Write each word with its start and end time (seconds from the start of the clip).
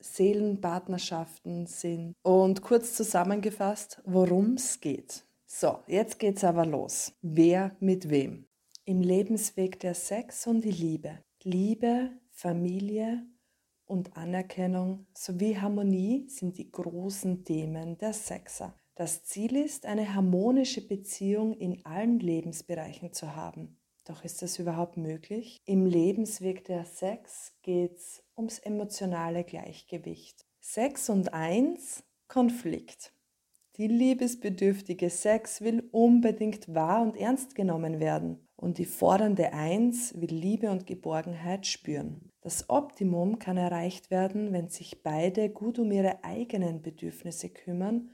Seelenpartnerschaften 0.00 1.66
sind. 1.66 2.14
Und 2.22 2.62
kurz 2.62 2.94
zusammengefasst, 2.94 4.00
worum 4.04 4.54
es 4.54 4.80
geht. 4.80 5.24
So, 5.46 5.78
jetzt 5.86 6.18
geht's 6.18 6.44
aber 6.44 6.66
los. 6.66 7.12
Wer 7.22 7.76
mit 7.80 8.10
wem? 8.10 8.46
Im 8.84 9.00
Lebensweg 9.00 9.80
der 9.80 9.94
Sex 9.94 10.46
und 10.46 10.62
die 10.62 10.70
Liebe. 10.70 11.18
Liebe, 11.42 12.10
Familie 12.30 13.26
und 13.86 14.16
Anerkennung 14.16 15.06
sowie 15.14 15.56
Harmonie 15.56 16.28
sind 16.28 16.58
die 16.58 16.70
großen 16.70 17.44
Themen 17.44 17.96
der 17.98 18.12
Sexer. 18.12 18.74
Das 18.94 19.24
Ziel 19.24 19.56
ist, 19.56 19.86
eine 19.86 20.14
harmonische 20.14 20.86
Beziehung 20.86 21.54
in 21.54 21.84
allen 21.86 22.18
Lebensbereichen 22.18 23.12
zu 23.12 23.34
haben. 23.36 23.77
Doch 24.08 24.24
ist 24.24 24.40
das 24.40 24.58
überhaupt 24.58 24.96
möglich? 24.96 25.58
Im 25.66 25.84
Lebensweg 25.84 26.64
der 26.64 26.86
Sex 26.86 27.52
geht's 27.60 28.22
ums 28.38 28.58
emotionale 28.58 29.44
Gleichgewicht. 29.44 30.46
Sex 30.60 31.10
und 31.10 31.34
eins, 31.34 32.02
Konflikt. 32.26 33.12
Die 33.76 33.86
liebesbedürftige 33.86 35.10
Sex 35.10 35.60
will 35.60 35.88
unbedingt 35.92 36.74
wahr 36.74 37.02
und 37.02 37.16
ernst 37.16 37.54
genommen 37.54 38.00
werden 38.00 38.48
und 38.56 38.78
die 38.78 38.86
fordernde 38.86 39.52
Eins 39.52 40.18
will 40.18 40.32
Liebe 40.34 40.70
und 40.70 40.86
Geborgenheit 40.86 41.66
spüren. 41.66 42.32
Das 42.40 42.70
Optimum 42.70 43.38
kann 43.38 43.58
erreicht 43.58 44.10
werden, 44.10 44.54
wenn 44.54 44.70
sich 44.70 45.02
beide 45.02 45.50
gut 45.50 45.78
um 45.78 45.92
ihre 45.92 46.24
eigenen 46.24 46.80
Bedürfnisse 46.80 47.50
kümmern 47.50 48.10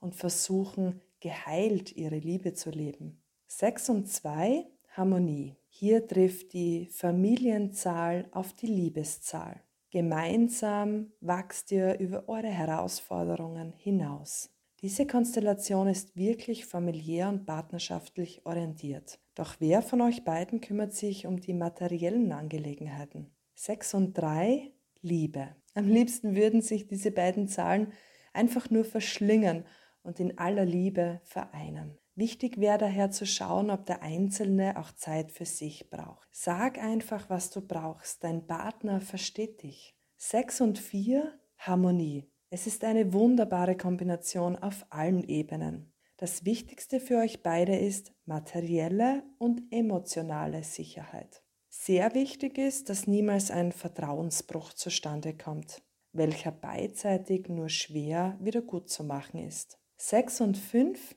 und 0.00 0.14
versuchen, 0.14 1.02
geheilt 1.20 1.94
ihre 1.94 2.18
Liebe 2.18 2.54
zu 2.54 2.70
leben. 2.70 3.22
Sex 3.46 3.88
und 3.88 4.08
zwei, 4.08 4.66
Harmonie. 4.96 5.56
Hier 5.68 6.06
trifft 6.06 6.52
die 6.52 6.88
Familienzahl 6.92 8.28
auf 8.30 8.52
die 8.52 8.68
Liebeszahl. 8.68 9.60
Gemeinsam 9.90 11.12
wachst 11.20 11.72
ihr 11.72 11.98
über 11.98 12.28
eure 12.28 12.48
Herausforderungen 12.48 13.72
hinaus. 13.72 14.50
Diese 14.82 15.06
Konstellation 15.06 15.88
ist 15.88 16.16
wirklich 16.16 16.66
familiär 16.66 17.28
und 17.28 17.44
partnerschaftlich 17.44 18.46
orientiert. 18.46 19.18
Doch 19.34 19.56
wer 19.58 19.82
von 19.82 20.00
euch 20.00 20.24
beiden 20.24 20.60
kümmert 20.60 20.92
sich 20.92 21.26
um 21.26 21.40
die 21.40 21.54
materiellen 21.54 22.30
Angelegenheiten? 22.32 23.34
6 23.54 23.94
und 23.94 24.14
3 24.14 24.70
Liebe. 25.00 25.56
Am 25.74 25.88
liebsten 25.88 26.36
würden 26.36 26.62
sich 26.62 26.86
diese 26.86 27.10
beiden 27.10 27.48
Zahlen 27.48 27.92
einfach 28.32 28.70
nur 28.70 28.84
verschlingen 28.84 29.64
und 30.02 30.20
in 30.20 30.38
aller 30.38 30.64
Liebe 30.64 31.20
vereinen. 31.24 31.98
Wichtig 32.16 32.60
wäre 32.60 32.78
daher 32.78 33.10
zu 33.10 33.26
schauen, 33.26 33.70
ob 33.70 33.86
der 33.86 34.02
Einzelne 34.02 34.78
auch 34.78 34.92
Zeit 34.92 35.32
für 35.32 35.46
sich 35.46 35.90
braucht. 35.90 36.28
Sag 36.30 36.78
einfach, 36.78 37.28
was 37.28 37.50
du 37.50 37.60
brauchst. 37.60 38.22
Dein 38.22 38.46
Partner 38.46 39.00
versteht 39.00 39.62
dich. 39.62 39.96
Sechs 40.16 40.60
und 40.60 40.78
vier 40.78 41.38
Harmonie. 41.58 42.30
Es 42.50 42.68
ist 42.68 42.84
eine 42.84 43.12
wunderbare 43.12 43.76
Kombination 43.76 44.54
auf 44.54 44.86
allen 44.90 45.24
Ebenen. 45.24 45.92
Das 46.16 46.44
Wichtigste 46.44 47.00
für 47.00 47.16
euch 47.16 47.42
beide 47.42 47.76
ist 47.76 48.12
materielle 48.26 49.24
und 49.38 49.62
emotionale 49.72 50.62
Sicherheit. 50.62 51.42
Sehr 51.68 52.14
wichtig 52.14 52.56
ist, 52.56 52.88
dass 52.88 53.08
niemals 53.08 53.50
ein 53.50 53.72
Vertrauensbruch 53.72 54.72
zustande 54.72 55.36
kommt, 55.36 55.82
welcher 56.12 56.52
beidseitig 56.52 57.48
nur 57.48 57.68
schwer 57.68 58.38
wieder 58.40 58.62
gut 58.62 58.88
zu 58.88 59.02
machen 59.02 59.40
ist. 59.40 59.80
Sechs 59.96 60.40
und 60.40 60.56
fünf 60.56 61.16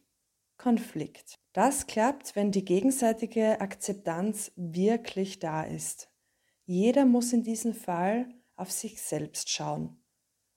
Konflikt. 0.57 1.39
Das 1.53 1.87
klappt, 1.87 2.35
wenn 2.35 2.51
die 2.51 2.65
gegenseitige 2.65 3.61
Akzeptanz 3.61 4.51
wirklich 4.55 5.39
da 5.39 5.63
ist. 5.63 6.09
Jeder 6.65 7.05
muss 7.05 7.33
in 7.33 7.43
diesem 7.43 7.73
Fall 7.73 8.27
auf 8.55 8.71
sich 8.71 9.01
selbst 9.01 9.49
schauen 9.49 10.03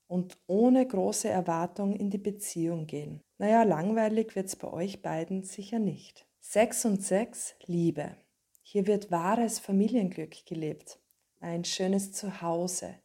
und 0.07 0.37
ohne 0.47 0.85
große 0.85 1.29
Erwartung 1.29 1.95
in 1.95 2.09
die 2.09 2.17
Beziehung 2.17 2.85
gehen. 2.85 3.21
Naja, 3.37 3.63
langweilig 3.63 4.35
wird's 4.35 4.57
bei 4.57 4.71
euch 4.71 5.01
beiden 5.01 5.43
sicher 5.43 5.79
nicht. 5.79 6.27
Sex 6.41 6.83
und 6.83 7.01
Sex, 7.01 7.55
Liebe. 7.65 8.17
Hier 8.61 8.87
wird 8.87 9.09
wahres 9.09 9.59
Familienglück 9.59 10.45
gelebt. 10.45 10.99
Ein 11.39 11.63
schönes 11.63 12.11
Zuhause, 12.11 12.99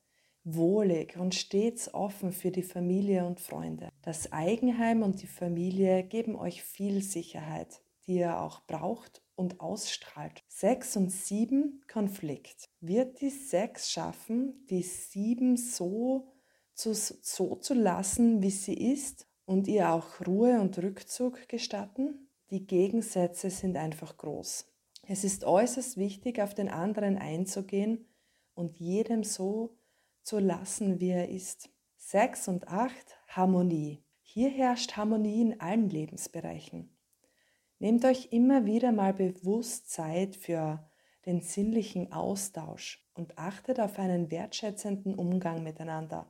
wohlig 0.46 1.16
und 1.16 1.34
stets 1.34 1.92
offen 1.92 2.32
für 2.32 2.52
die 2.52 2.62
Familie 2.62 3.26
und 3.26 3.40
Freunde. 3.40 3.88
Das 4.02 4.32
Eigenheim 4.32 5.02
und 5.02 5.20
die 5.20 5.26
Familie 5.26 6.04
geben 6.04 6.36
euch 6.36 6.62
viel 6.62 7.02
Sicherheit, 7.02 7.82
die 8.06 8.18
ihr 8.18 8.40
auch 8.40 8.60
braucht 8.66 9.22
und 9.34 9.60
ausstrahlt. 9.60 10.44
Sechs 10.48 10.96
und 10.96 11.10
sieben 11.10 11.82
Konflikt. 11.92 12.68
Wird 12.80 13.20
die 13.20 13.30
Sechs 13.30 13.90
schaffen, 13.90 14.64
die 14.70 14.82
sieben 14.82 15.56
so 15.56 16.32
zu, 16.74 16.94
so 16.94 17.56
zu 17.56 17.74
lassen, 17.74 18.40
wie 18.40 18.50
sie 18.50 18.92
ist 18.92 19.26
und 19.46 19.66
ihr 19.66 19.90
auch 19.90 20.24
Ruhe 20.26 20.60
und 20.60 20.78
Rückzug 20.78 21.48
gestatten? 21.48 22.28
Die 22.50 22.66
Gegensätze 22.66 23.50
sind 23.50 23.76
einfach 23.76 24.16
groß. 24.16 24.72
Es 25.08 25.24
ist 25.24 25.44
äußerst 25.44 25.96
wichtig, 25.96 26.40
auf 26.40 26.54
den 26.54 26.68
anderen 26.68 27.18
einzugehen 27.18 28.06
und 28.54 28.78
jedem 28.78 29.24
so 29.24 29.76
zu 30.26 30.41
lassen, 30.41 31.00
wie 31.00 31.10
er 31.10 31.28
ist. 31.28 31.70
Sechs 31.97 32.48
und 32.48 32.69
acht, 32.69 33.16
Harmonie. 33.28 34.03
Hier 34.22 34.50
herrscht 34.50 34.97
Harmonie 34.97 35.41
in 35.41 35.60
allen 35.60 35.88
Lebensbereichen. 35.88 36.90
Nehmt 37.78 38.05
euch 38.05 38.28
immer 38.32 38.67
wieder 38.67 38.90
mal 38.90 39.14
bewusst 39.14 39.90
Zeit 39.90 40.34
für 40.34 40.90
den 41.26 41.43
sinnlichen 41.43 42.12
Austausch 42.12 43.08
und 43.14 43.38
achtet 43.38 43.78
auf 43.78 43.99
einen 43.99 44.31
wertschätzenden 44.31 45.14
Umgang 45.14 45.62
miteinander. 45.62 46.26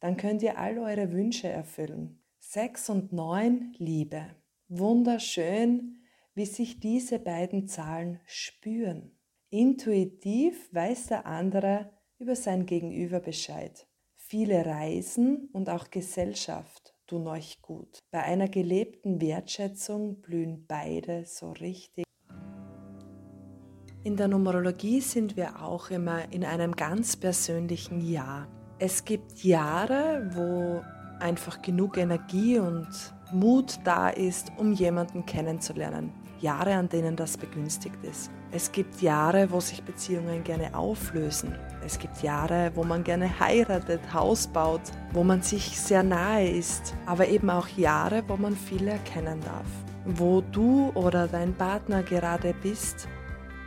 Dann 0.00 0.16
könnt 0.16 0.42
ihr 0.42 0.58
all 0.58 0.78
eure 0.78 1.12
Wünsche 1.12 1.48
erfüllen. 1.48 2.22
Sechs 2.38 2.90
und 2.90 3.12
neun, 3.12 3.74
Liebe. 3.78 4.26
Wunderschön, 4.68 5.98
wie 6.34 6.46
sich 6.46 6.80
diese 6.80 7.18
beiden 7.18 7.68
Zahlen 7.68 8.20
spüren. 8.24 9.12
Intuitiv 9.50 10.72
weiß 10.72 11.08
der 11.08 11.26
andere, 11.26 11.92
über 12.20 12.36
sein 12.36 12.66
Gegenüber 12.66 13.18
Bescheid. 13.18 13.86
Viele 14.14 14.64
Reisen 14.66 15.48
und 15.52 15.70
auch 15.70 15.90
Gesellschaft 15.90 16.94
tun 17.06 17.26
euch 17.26 17.60
gut. 17.62 17.98
Bei 18.10 18.22
einer 18.22 18.48
gelebten 18.48 19.20
Wertschätzung 19.20 20.20
blühen 20.20 20.66
beide 20.68 21.24
so 21.24 21.52
richtig. 21.52 22.04
In 24.04 24.16
der 24.16 24.28
Numerologie 24.28 25.00
sind 25.00 25.36
wir 25.36 25.62
auch 25.62 25.90
immer 25.90 26.30
in 26.32 26.44
einem 26.44 26.76
ganz 26.76 27.16
persönlichen 27.16 28.00
Jahr. 28.00 28.48
Es 28.78 29.04
gibt 29.04 29.42
Jahre, 29.42 30.30
wo 30.34 30.82
einfach 31.22 31.60
genug 31.62 31.96
Energie 31.96 32.58
und 32.58 32.88
Mut 33.32 33.78
da 33.84 34.08
ist, 34.08 34.52
um 34.56 34.72
jemanden 34.72 35.24
kennenzulernen. 35.26 36.12
Jahre, 36.40 36.74
an 36.74 36.88
denen 36.88 37.16
das 37.16 37.36
begünstigt 37.36 38.02
ist. 38.02 38.30
Es 38.50 38.72
gibt 38.72 39.02
Jahre, 39.02 39.50
wo 39.50 39.60
sich 39.60 39.82
Beziehungen 39.82 40.42
gerne 40.42 40.74
auflösen. 40.74 41.54
Es 41.84 41.98
gibt 41.98 42.22
Jahre, 42.22 42.72
wo 42.74 42.82
man 42.82 43.04
gerne 43.04 43.38
heiratet, 43.38 44.00
Haus 44.12 44.46
baut, 44.46 44.80
wo 45.12 45.22
man 45.22 45.42
sich 45.42 45.78
sehr 45.78 46.02
nahe 46.02 46.48
ist. 46.48 46.94
Aber 47.06 47.28
eben 47.28 47.50
auch 47.50 47.68
Jahre, 47.68 48.22
wo 48.26 48.36
man 48.36 48.56
viel 48.56 48.88
erkennen 48.88 49.40
darf. 49.40 49.66
Wo 50.06 50.40
du 50.40 50.90
oder 50.94 51.28
dein 51.28 51.54
Partner 51.54 52.02
gerade 52.02 52.54
bist, 52.62 53.06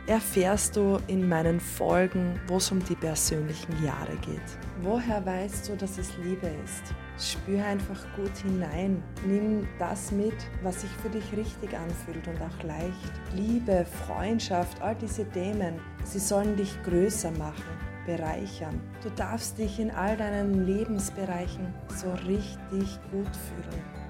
erfährst 0.06 0.76
du 0.76 0.98
in 1.06 1.28
meinen 1.28 1.60
Folgen, 1.60 2.38
wo 2.48 2.56
es 2.56 2.70
um 2.70 2.84
die 2.84 2.96
persönlichen 2.96 3.82
Jahre 3.84 4.16
geht. 4.16 4.40
Woher 4.82 5.24
weißt 5.24 5.68
du, 5.68 5.76
dass 5.76 5.96
es 5.96 6.16
Liebe 6.18 6.50
ist? 6.64 6.94
Spür 7.18 7.64
einfach 7.64 8.00
gut 8.16 8.36
hinein. 8.38 9.02
Nimm 9.24 9.68
das 9.78 10.10
mit, 10.10 10.34
was 10.62 10.80
sich 10.80 10.90
für 10.90 11.10
dich 11.10 11.24
richtig 11.36 11.76
anfühlt 11.76 12.26
und 12.26 12.40
auch 12.42 12.62
leicht. 12.64 13.12
Liebe, 13.34 13.86
Freundschaft, 14.06 14.82
all 14.82 14.96
diese 14.96 15.24
Themen, 15.30 15.80
sie 16.04 16.18
sollen 16.18 16.56
dich 16.56 16.82
größer 16.82 17.30
machen, 17.32 17.62
bereichern. 18.04 18.80
Du 19.02 19.10
darfst 19.10 19.58
dich 19.58 19.78
in 19.78 19.90
all 19.92 20.16
deinen 20.16 20.66
Lebensbereichen 20.66 21.72
so 21.88 22.12
richtig 22.26 22.98
gut 23.12 23.36
fühlen. 23.36 24.03